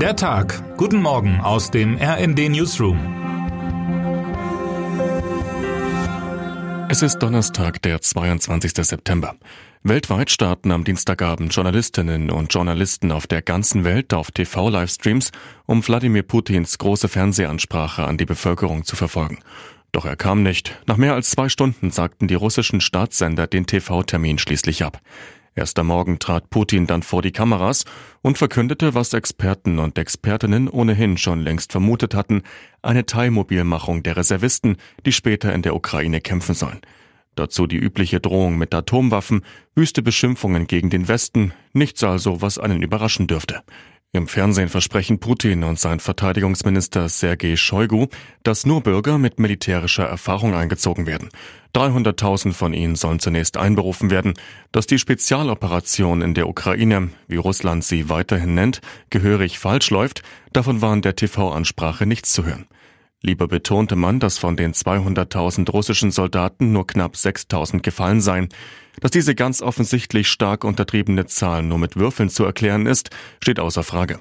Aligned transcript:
Der 0.00 0.14
Tag. 0.14 0.76
Guten 0.76 1.00
Morgen 1.00 1.40
aus 1.40 1.70
dem 1.70 1.96
RND 1.96 2.50
Newsroom. 2.50 2.98
Es 6.90 7.00
ist 7.00 7.18
Donnerstag, 7.20 7.80
der 7.80 8.02
22. 8.02 8.72
September. 8.74 9.36
Weltweit 9.84 10.30
starten 10.30 10.70
am 10.70 10.84
Dienstagabend 10.84 11.54
Journalistinnen 11.54 12.30
und 12.30 12.52
Journalisten 12.52 13.10
auf 13.10 13.26
der 13.26 13.40
ganzen 13.40 13.84
Welt 13.84 14.12
auf 14.12 14.30
TV-Livestreams, 14.30 15.32
um 15.64 15.86
Wladimir 15.86 16.24
Putins 16.24 16.76
große 16.76 17.08
Fernsehansprache 17.08 18.04
an 18.04 18.18
die 18.18 18.26
Bevölkerung 18.26 18.84
zu 18.84 18.96
verfolgen. 18.96 19.38
Doch 19.92 20.04
er 20.04 20.16
kam 20.16 20.42
nicht. 20.42 20.78
Nach 20.86 20.98
mehr 20.98 21.14
als 21.14 21.30
zwei 21.30 21.48
Stunden 21.48 21.90
sagten 21.90 22.28
die 22.28 22.34
russischen 22.34 22.82
Staatssender 22.82 23.46
den 23.46 23.66
TV-Termin 23.66 24.36
schließlich 24.36 24.84
ab. 24.84 25.00
Erst 25.58 25.78
am 25.78 25.86
Morgen 25.86 26.18
trat 26.18 26.50
Putin 26.50 26.86
dann 26.86 27.02
vor 27.02 27.22
die 27.22 27.32
Kameras 27.32 27.86
und 28.20 28.36
verkündete, 28.36 28.94
was 28.94 29.14
Experten 29.14 29.78
und 29.78 29.96
Expertinnen 29.96 30.68
ohnehin 30.68 31.16
schon 31.16 31.40
längst 31.40 31.72
vermutet 31.72 32.14
hatten, 32.14 32.42
eine 32.82 33.06
Teilmobilmachung 33.06 34.02
der 34.02 34.18
Reservisten, 34.18 34.76
die 35.06 35.12
später 35.12 35.54
in 35.54 35.62
der 35.62 35.74
Ukraine 35.74 36.20
kämpfen 36.20 36.54
sollen. 36.54 36.82
Dazu 37.36 37.66
die 37.66 37.78
übliche 37.78 38.20
Drohung 38.20 38.58
mit 38.58 38.74
Atomwaffen, 38.74 39.42
wüste 39.74 40.02
Beschimpfungen 40.02 40.66
gegen 40.66 40.90
den 40.90 41.08
Westen, 41.08 41.54
nichts 41.72 42.04
also, 42.04 42.42
was 42.42 42.58
einen 42.58 42.82
überraschen 42.82 43.26
dürfte. 43.26 43.62
Im 44.16 44.28
Fernsehen 44.28 44.70
versprechen 44.70 45.20
Putin 45.20 45.62
und 45.62 45.78
sein 45.78 46.00
Verteidigungsminister 46.00 47.10
Sergei 47.10 47.54
Shoigu, 47.54 48.06
dass 48.42 48.64
nur 48.64 48.80
Bürger 48.80 49.18
mit 49.18 49.38
militärischer 49.38 50.04
Erfahrung 50.04 50.54
eingezogen 50.54 51.06
werden. 51.06 51.28
300.000 51.74 52.54
von 52.54 52.72
ihnen 52.72 52.96
sollen 52.96 53.18
zunächst 53.18 53.58
einberufen 53.58 54.10
werden. 54.10 54.32
Dass 54.72 54.86
die 54.86 54.98
Spezialoperation 54.98 56.22
in 56.22 56.32
der 56.32 56.48
Ukraine, 56.48 57.10
wie 57.28 57.36
Russland 57.36 57.84
sie 57.84 58.08
weiterhin 58.08 58.54
nennt, 58.54 58.80
gehörig 59.10 59.58
falsch 59.58 59.90
läuft, 59.90 60.22
davon 60.54 60.80
war 60.80 60.94
in 60.94 61.02
der 61.02 61.14
TV-Ansprache 61.14 62.06
nichts 62.06 62.32
zu 62.32 62.46
hören. 62.46 62.66
Lieber 63.26 63.48
betonte 63.48 63.96
man, 63.96 64.20
dass 64.20 64.38
von 64.38 64.56
den 64.56 64.72
200.000 64.72 65.68
russischen 65.72 66.12
Soldaten 66.12 66.70
nur 66.70 66.86
knapp 66.86 67.16
6.000 67.16 67.80
gefallen 67.80 68.20
seien. 68.20 68.50
Dass 69.00 69.10
diese 69.10 69.34
ganz 69.34 69.62
offensichtlich 69.62 70.28
stark 70.28 70.62
untertriebene 70.62 71.26
Zahl 71.26 71.64
nur 71.64 71.78
mit 71.78 71.96
Würfeln 71.96 72.30
zu 72.30 72.44
erklären 72.44 72.86
ist, 72.86 73.10
steht 73.42 73.58
außer 73.58 73.82
Frage. 73.82 74.20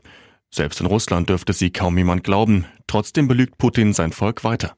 Selbst 0.49 0.81
in 0.81 0.87
Russland 0.87 1.29
dürfte 1.29 1.53
sie 1.53 1.69
kaum 1.69 1.95
jemand 1.99 2.23
glauben. 2.23 2.65
Trotzdem 2.87 3.27
belügt 3.27 3.59
Putin 3.59 3.93
sein 3.93 4.11
Volk 4.11 4.43
weiter. 4.43 4.75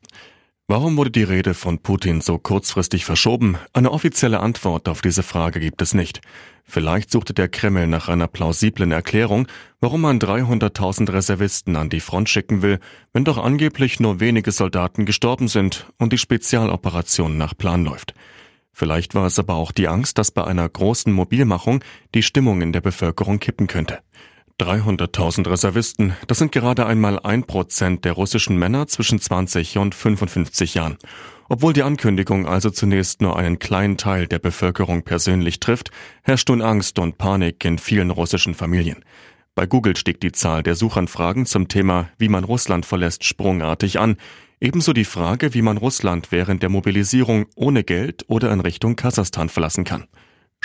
Warum 0.68 0.98
wurde 0.98 1.12
die 1.12 1.24
Rede 1.24 1.54
von 1.54 1.80
Putin 1.80 2.20
so 2.20 2.38
kurzfristig 2.38 3.06
verschoben? 3.06 3.58
Eine 3.72 3.92
offizielle 3.92 4.42
Antwort 4.42 4.90
auf 4.90 5.02
diese 5.02 5.24
Frage 5.24 5.62
gibt 5.62 5.82
es 5.82 5.94
nicht. 5.94 6.20
Vielleicht 6.70 7.12
suchte 7.12 7.34
der 7.34 7.48
Kreml 7.48 7.88
nach 7.88 8.10
einer 8.10 8.28
plausiblen 8.28 8.92
Erklärung, 8.92 9.48
warum 9.80 10.02
man 10.02 10.20
300.000 10.20 11.14
Reservisten 11.14 11.78
an 11.78 11.90
die 11.90 12.02
Front 12.02 12.28
schicken 12.28 12.62
will, 12.62 12.80
wenn 13.14 13.24
doch 13.24 13.38
angeblich 13.38 14.02
nur 14.02 14.20
wenige 14.20 14.52
Soldaten 14.52 15.06
gestorben 15.06 15.48
sind 15.48 15.88
und 15.98 16.12
die 16.12 16.18
Spezialoperation 16.18 17.38
nach 17.38 17.58
Plan 17.58 17.86
läuft. 17.86 18.14
Vielleicht 18.74 19.16
war 19.16 19.26
es 19.26 19.40
aber 19.40 19.56
auch 19.56 19.72
die 19.72 19.88
Angst, 19.88 20.18
dass 20.18 20.32
bei 20.32 20.44
einer 20.44 20.68
großen 20.68 21.12
Mobilmachung 21.12 21.84
die 22.14 22.22
Stimmung 22.22 22.62
in 22.62 22.74
der 22.74 22.82
Bevölkerung 22.82 23.40
kippen 23.40 23.68
könnte. 23.68 24.00
300.000 24.60 25.50
Reservisten, 25.50 26.18
das 26.28 26.40
sind 26.40 26.52
gerade 26.52 26.86
einmal 26.86 27.20
ein 27.20 27.44
Prozent 27.44 28.04
der 28.06 28.14
russischen 28.14 28.58
Männer 28.58 28.88
zwischen 28.88 29.20
20 29.22 29.78
und 29.78 29.96
55 29.96 30.74
Jahren. 30.74 30.98
Obwohl 31.50 31.74
die 31.74 31.84
Ankündigung 31.84 32.46
also 32.46 32.70
zunächst 32.70 33.22
nur 33.22 33.38
einen 33.38 33.60
kleinen 33.60 33.98
Teil 33.98 34.28
der 34.28 34.40
Bevölkerung 34.40 35.04
persönlich 35.04 35.60
trifft, 35.60 35.92
herrscht 36.24 36.50
nun 36.50 36.62
Angst 36.62 37.00
und 37.00 37.18
Panik 37.18 37.64
in 37.64 37.78
vielen 37.78 38.12
russischen 38.12 38.54
Familien. 38.54 39.04
Bei 39.56 39.66
Google 39.66 39.96
stieg 39.96 40.20
die 40.22 40.34
Zahl 40.34 40.62
der 40.62 40.76
Suchanfragen 40.76 41.46
zum 41.46 41.68
Thema 41.68 42.10
Wie 42.18 42.30
man 42.30 42.44
Russland 42.44 42.86
verlässt 42.86 43.24
sprungartig 43.24 44.00
an. 44.00 44.18
Ebenso 44.60 44.94
die 44.94 45.06
Frage, 45.06 45.54
wie 45.54 45.62
man 45.62 45.78
Russland 45.78 46.32
während 46.32 46.62
der 46.62 46.70
Mobilisierung 46.70 47.46
ohne 47.56 47.84
Geld 47.84 48.26
oder 48.28 48.52
in 48.52 48.60
Richtung 48.60 48.96
Kasachstan 48.96 49.50
verlassen 49.50 49.84
kann. 49.84 50.08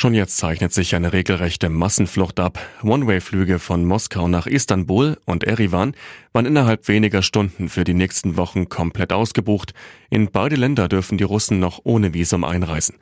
Schon 0.03 0.15
jetzt 0.15 0.39
zeichnet 0.39 0.73
sich 0.73 0.97
eine 0.97 1.13
regelrechte 1.13 1.69
Massenflucht 1.69 2.41
ab. 2.41 2.59
One-Way-Flüge 2.83 3.61
von 3.61 3.85
Moskau 3.85 4.27
nach 4.27 4.49
Istanbul 4.49 5.17
und 5.27 5.45
Erivan 5.45 5.95
waren 6.33 6.45
innerhalb 6.45 6.89
weniger 6.89 7.23
Stunden 7.23 7.69
für 7.69 7.85
die 7.85 7.95
nächsten 7.95 8.37
Wochen 8.37 8.69
komplett 8.69 9.13
ausgebucht. 9.13 9.75
In 10.11 10.33
beide 10.33 10.57
Länder 10.57 10.89
dürfen 10.89 11.19
die 11.19 11.23
Russen 11.23 11.61
noch 11.61 11.83
ohne 11.85 12.15
Visum 12.15 12.43
einreisen. 12.43 12.97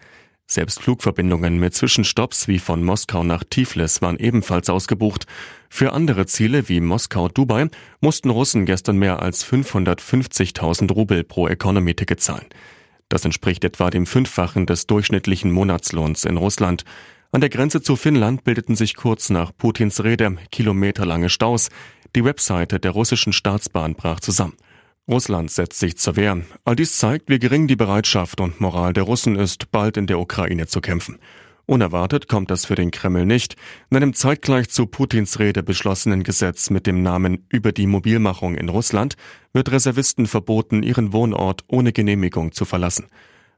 Selbst 0.47 0.83
Flugverbindungen 0.83 1.59
mit 1.59 1.75
Zwischenstopps 1.75 2.49
wie 2.49 2.59
von 2.59 2.84
Moskau 2.84 3.25
nach 3.25 3.44
Tiflis 3.49 4.03
waren 4.03 4.19
ebenfalls 4.19 4.69
ausgebucht. 4.69 5.25
Für 5.71 5.94
andere 5.94 6.27
Ziele 6.27 6.69
wie 6.69 6.83
Moskau-Dubai 6.83 7.71
mussten 8.03 8.28
Russen 8.28 8.66
gestern 8.66 8.99
mehr 8.99 9.22
als 9.22 9.43
550.000 9.47 10.93
Rubel 10.93 11.25
pro 11.25 11.49
Economy-Ticket 11.49 12.21
zahlen. 12.21 12.44
Das 13.10 13.25
entspricht 13.25 13.65
etwa 13.65 13.91
dem 13.91 14.06
Fünffachen 14.06 14.65
des 14.65 14.87
durchschnittlichen 14.87 15.50
Monatslohns 15.50 16.25
in 16.25 16.38
Russland. 16.38 16.84
An 17.32 17.41
der 17.41 17.50
Grenze 17.50 17.82
zu 17.82 17.97
Finnland 17.97 18.44
bildeten 18.44 18.76
sich 18.76 18.94
kurz 18.94 19.31
nach 19.31 19.50
Putins 19.54 20.03
Rede 20.03 20.37
kilometerlange 20.50 21.28
Staus. 21.28 21.69
Die 22.16 22.25
Webseite 22.25 22.78
der 22.81 22.93
russischen 22.93 23.32
Staatsbahn 23.32 23.97
brach 23.97 24.21
zusammen. 24.21 24.54
Russland 25.09 25.50
setzt 25.50 25.81
sich 25.81 25.98
zur 25.98 26.15
Wehr. 26.15 26.43
All 26.65 26.76
dies 26.76 26.98
zeigt, 26.98 27.28
wie 27.28 27.41
gering 27.41 27.66
die 27.66 27.76
Bereitschaft 27.76 28.41
und 28.41 28.60
Moral 28.60 28.93
der 28.93 29.03
Russen 29.03 29.34
ist, 29.34 29.72
bald 29.72 29.97
in 29.97 30.06
der 30.06 30.21
Ukraine 30.21 30.69
zu 30.69 30.81
kämpfen. 30.81 31.19
Unerwartet 31.71 32.27
kommt 32.27 32.51
das 32.51 32.65
für 32.65 32.75
den 32.75 32.91
Kreml 32.91 33.25
nicht. 33.25 33.55
In 33.91 33.97
einem 33.97 34.13
zeitgleich 34.13 34.71
zu 34.71 34.87
Putins 34.87 35.39
Rede 35.39 35.63
beschlossenen 35.63 36.25
Gesetz 36.25 36.69
mit 36.69 36.85
dem 36.85 37.05
Namen 37.05 37.47
Über 37.49 37.71
die 37.71 37.87
Mobilmachung 37.87 38.57
in 38.57 38.69
Russland 38.69 39.15
wird 39.53 39.71
Reservisten 39.71 40.27
verboten, 40.27 40.83
ihren 40.83 41.13
Wohnort 41.13 41.63
ohne 41.69 41.93
Genehmigung 41.93 42.51
zu 42.51 42.65
verlassen. 42.65 43.07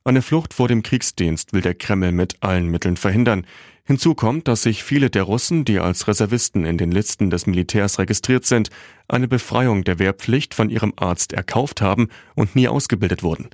Eine 0.05 0.21
Flucht 0.21 0.53
vor 0.53 0.69
dem 0.69 0.83
Kriegsdienst 0.83 1.55
will 1.55 1.63
der 1.63 1.75
Kreml 1.75 2.13
mit 2.13 2.37
allen 2.43 2.67
Mitteln 2.67 2.99
verhindern. 2.99 3.47
Hinzu 3.85 4.15
kommt, 4.15 4.47
dass 4.47 4.63
sich 4.63 4.85
viele 4.85 5.09
der 5.09 5.23
Russen, 5.23 5.65
die 5.65 5.79
als 5.79 6.07
Reservisten 6.07 6.67
in 6.67 6.77
den 6.77 6.93
Listen 6.93 7.31
des 7.31 7.47
Militärs 7.47 7.99
registriert 7.99 8.45
sind, 8.45 8.69
eine 9.09 9.27
Befreiung 9.27 9.85
der 9.85 9.99
Wehrpflicht 9.99 10.53
von 10.53 10.69
ihrem 10.69 10.93
Arzt 10.97 11.33
erkauft 11.33 11.81
haben 11.81 12.09
und 12.35 12.57
nie 12.57 12.69
ausgebildet 12.69 13.23
wurden. 13.23 13.49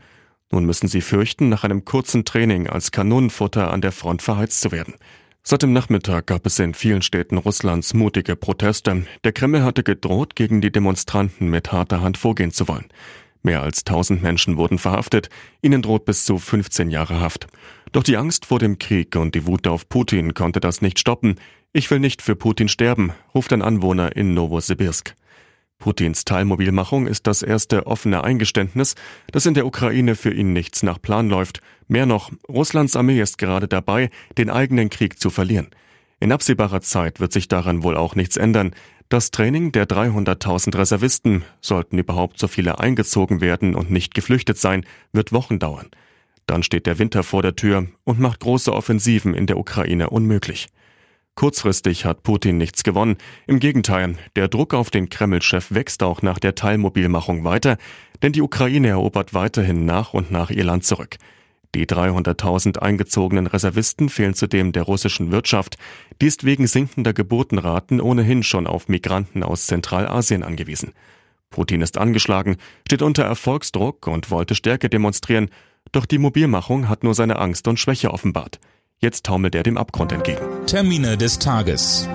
Nun 0.50 0.64
müssen 0.64 0.88
sie 0.88 1.02
fürchten, 1.02 1.48
nach 1.48 1.64
einem 1.64 1.84
kurzen 1.84 2.24
Training 2.24 2.68
als 2.68 2.90
Kanonenfutter 2.90 3.70
an 3.70 3.80
der 3.80 3.92
Front 3.92 4.22
verheizt 4.22 4.60
zu 4.60 4.72
werden. 4.72 4.94
Seit 5.42 5.62
dem 5.62 5.72
Nachmittag 5.72 6.26
gab 6.26 6.46
es 6.46 6.58
in 6.58 6.74
vielen 6.74 7.02
Städten 7.02 7.38
Russlands 7.38 7.94
mutige 7.94 8.36
Proteste. 8.36 9.06
Der 9.24 9.32
Kreml 9.32 9.62
hatte 9.62 9.82
gedroht, 9.82 10.36
gegen 10.36 10.60
die 10.60 10.72
Demonstranten 10.72 11.48
mit 11.48 11.72
harter 11.72 12.00
Hand 12.00 12.18
vorgehen 12.18 12.50
zu 12.50 12.68
wollen. 12.68 12.86
Mehr 13.42 13.62
als 13.62 13.86
1000 13.86 14.22
Menschen 14.22 14.56
wurden 14.56 14.78
verhaftet, 14.78 15.30
ihnen 15.62 15.80
droht 15.80 16.04
bis 16.04 16.24
zu 16.24 16.38
15 16.38 16.90
Jahre 16.90 17.20
Haft. 17.20 17.46
Doch 17.92 18.02
die 18.02 18.16
Angst 18.16 18.46
vor 18.46 18.58
dem 18.58 18.78
Krieg 18.78 19.16
und 19.16 19.34
die 19.34 19.46
Wut 19.46 19.66
auf 19.66 19.88
Putin 19.88 20.34
konnte 20.34 20.60
das 20.60 20.82
nicht 20.82 20.98
stoppen. 20.98 21.36
Ich 21.72 21.90
will 21.90 22.00
nicht 22.00 22.20
für 22.20 22.36
Putin 22.36 22.68
sterben, 22.68 23.12
ruft 23.34 23.52
ein 23.52 23.62
Anwohner 23.62 24.16
in 24.16 24.34
Novosibirsk. 24.34 25.14
Putins 25.78 26.24
Teilmobilmachung 26.24 27.06
ist 27.06 27.26
das 27.28 27.42
erste 27.42 27.86
offene 27.86 28.24
Eingeständnis, 28.24 28.96
dass 29.30 29.46
in 29.46 29.54
der 29.54 29.64
Ukraine 29.64 30.16
für 30.16 30.32
ihn 30.34 30.52
nichts 30.52 30.82
nach 30.82 31.00
Plan 31.00 31.28
läuft. 31.28 31.60
Mehr 31.86 32.04
noch, 32.04 32.32
Russlands 32.48 32.96
Armee 32.96 33.20
ist 33.20 33.38
gerade 33.38 33.68
dabei, 33.68 34.10
den 34.36 34.50
eigenen 34.50 34.90
Krieg 34.90 35.20
zu 35.20 35.30
verlieren. 35.30 35.68
In 36.20 36.32
absehbarer 36.32 36.80
Zeit 36.80 37.20
wird 37.20 37.32
sich 37.32 37.46
daran 37.46 37.84
wohl 37.84 37.96
auch 37.96 38.16
nichts 38.16 38.36
ändern. 38.36 38.72
Das 39.08 39.30
Training 39.30 39.70
der 39.70 39.86
300.000 39.86 40.76
Reservisten, 40.76 41.44
sollten 41.60 41.96
überhaupt 41.96 42.40
so 42.40 42.48
viele 42.48 42.80
eingezogen 42.80 43.40
werden 43.40 43.76
und 43.76 43.90
nicht 43.90 44.14
geflüchtet 44.14 44.58
sein, 44.58 44.84
wird 45.12 45.32
Wochen 45.32 45.60
dauern. 45.60 45.86
Dann 46.46 46.64
steht 46.64 46.86
der 46.86 46.98
Winter 46.98 47.22
vor 47.22 47.42
der 47.42 47.54
Tür 47.54 47.86
und 48.04 48.18
macht 48.18 48.40
große 48.40 48.72
Offensiven 48.72 49.32
in 49.32 49.46
der 49.46 49.58
Ukraine 49.58 50.10
unmöglich. 50.10 50.68
Kurzfristig 51.38 52.04
hat 52.04 52.24
Putin 52.24 52.58
nichts 52.58 52.82
gewonnen. 52.82 53.16
Im 53.46 53.60
Gegenteil, 53.60 54.16
der 54.34 54.48
Druck 54.48 54.74
auf 54.74 54.90
den 54.90 55.08
Kreml-Chef 55.08 55.70
wächst 55.70 56.02
auch 56.02 56.20
nach 56.20 56.40
der 56.40 56.56
Teilmobilmachung 56.56 57.44
weiter, 57.44 57.78
denn 58.22 58.32
die 58.32 58.42
Ukraine 58.42 58.88
erobert 58.88 59.34
weiterhin 59.34 59.86
nach 59.86 60.14
und 60.14 60.32
nach 60.32 60.50
ihr 60.50 60.64
Land 60.64 60.84
zurück. 60.84 61.16
Die 61.76 61.86
300.000 61.86 62.78
eingezogenen 62.80 63.46
Reservisten 63.46 64.08
fehlen 64.08 64.34
zudem 64.34 64.72
der 64.72 64.82
russischen 64.82 65.30
Wirtschaft. 65.30 65.78
Die 66.20 66.26
ist 66.26 66.42
wegen 66.42 66.66
sinkender 66.66 67.12
Geburtenraten 67.12 68.00
ohnehin 68.00 68.42
schon 68.42 68.66
auf 68.66 68.88
Migranten 68.88 69.44
aus 69.44 69.66
Zentralasien 69.66 70.42
angewiesen. 70.42 70.90
Putin 71.50 71.82
ist 71.82 71.98
angeschlagen, 71.98 72.56
steht 72.84 73.00
unter 73.02 73.22
Erfolgsdruck 73.22 74.08
und 74.08 74.32
wollte 74.32 74.56
Stärke 74.56 74.88
demonstrieren, 74.88 75.50
doch 75.92 76.04
die 76.04 76.18
Mobilmachung 76.18 76.88
hat 76.88 77.04
nur 77.04 77.14
seine 77.14 77.38
Angst 77.38 77.68
und 77.68 77.78
Schwäche 77.78 78.10
offenbart. 78.10 78.58
Jetzt 79.00 79.26
taumelt 79.26 79.54
er 79.54 79.62
dem 79.62 79.78
Abgrund 79.78 80.10
entgegen. 80.10 80.40
Termine 80.66 81.16
des 81.16 81.38
Tages. 81.38 82.08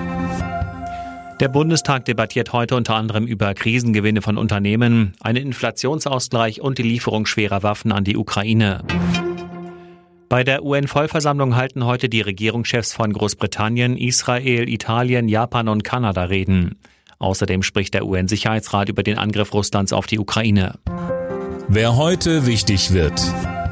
Der 1.39 1.47
Bundestag 1.47 2.03
debattiert 2.03 2.51
heute 2.51 2.75
unter 2.75 2.95
anderem 2.95 3.25
über 3.25 3.53
Krisengewinne 3.53 4.21
von 4.21 4.37
Unternehmen, 4.37 5.13
einen 5.21 5.45
Inflationsausgleich 5.45 6.59
und 6.59 6.77
die 6.77 6.83
Lieferung 6.83 7.25
schwerer 7.25 7.63
Waffen 7.63 7.93
an 7.93 8.03
die 8.03 8.17
Ukraine. 8.17 8.83
Bei 10.27 10.43
der 10.43 10.65
UN-Vollversammlung 10.65 11.55
halten 11.55 11.85
heute 11.85 12.09
die 12.09 12.21
Regierungschefs 12.21 12.91
von 12.91 13.13
Großbritannien, 13.13 13.95
Israel, 13.95 14.67
Italien, 14.67 15.29
Japan 15.29 15.69
und 15.69 15.85
Kanada 15.85 16.23
Reden. 16.25 16.79
Außerdem 17.17 17.63
spricht 17.63 17.93
der 17.93 18.05
UN-Sicherheitsrat 18.05 18.89
über 18.89 19.03
den 19.03 19.17
Angriff 19.17 19.53
Russlands 19.53 19.93
auf 19.93 20.05
die 20.05 20.19
Ukraine. 20.19 20.79
Wer 21.69 21.95
heute 21.95 22.45
wichtig 22.45 22.91
wird. 22.91 23.21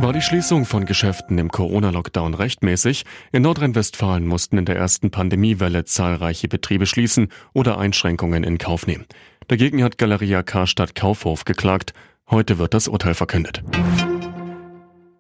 War 0.02 0.14
die 0.14 0.22
Schließung 0.22 0.66
von 0.66 0.86
Geschäften 0.86 1.38
im 1.38 1.50
Corona-Lockdown 1.52 2.34
rechtmäßig? 2.34 3.06
In 3.32 3.44
Nordrhein-Westfalen 3.44 4.26
mussten 4.26 4.58
in 4.58 4.66
der 4.66 4.76
ersten 4.76 5.12
Pandemiewelle 5.12 5.86
zahlreiche 5.86 6.48
Betriebe 6.48 6.88
schließen 6.88 7.28
oder 7.54 7.78
Einschränkungen 7.78 8.44
in 8.44 8.58
Kauf 8.58 8.88
nehmen. 8.88 9.06
Dagegen 9.48 9.84
hat 9.84 10.00
Galeria 10.00 10.42
Karstadt 10.42 10.96
Kaufhof 10.96 11.46
geklagt. 11.46 11.94
Heute 12.32 12.58
wird 12.58 12.74
das 12.74 12.88
Urteil 12.88 13.14
verkündet. 13.14 13.62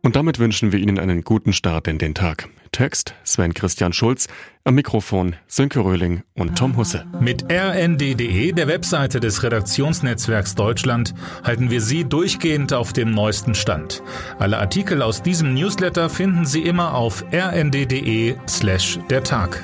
Und 0.01 0.15
damit 0.15 0.39
wünschen 0.39 0.71
wir 0.71 0.79
Ihnen 0.79 0.97
einen 0.97 1.23
guten 1.23 1.53
Start 1.53 1.87
in 1.87 1.99
den 1.99 2.15
Tag. 2.15 2.49
Text 2.71 3.15
Sven 3.23 3.53
Christian 3.53 3.93
Schulz, 3.93 4.27
am 4.63 4.75
Mikrofon 4.75 5.35
Sönke 5.47 5.79
Röhling 5.79 6.23
und 6.35 6.57
Tom 6.57 6.77
Husse. 6.77 7.05
Mit 7.19 7.45
rnd.de, 7.51 8.51
der 8.53 8.67
Webseite 8.67 9.19
des 9.19 9.43
Redaktionsnetzwerks 9.43 10.55
Deutschland, 10.55 11.13
halten 11.43 11.69
wir 11.69 11.81
Sie 11.81 12.05
durchgehend 12.05 12.73
auf 12.73 12.93
dem 12.93 13.11
neuesten 13.11 13.55
Stand. 13.55 14.01
Alle 14.39 14.59
Artikel 14.59 15.01
aus 15.01 15.21
diesem 15.21 15.53
Newsletter 15.53 16.09
finden 16.09 16.45
Sie 16.45 16.61
immer 16.61 16.95
auf 16.95 17.25
rnd.de 17.33 18.35
slash 18.47 18.99
der 19.09 19.23
Tag. 19.23 19.63